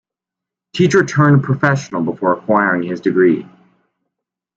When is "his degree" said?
2.81-3.47